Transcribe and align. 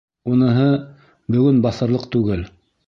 Уныһы... 0.35 0.65
бөгөн 1.37 1.61
баҫырлыҡ 1.69 2.11
түгел. 2.19 2.47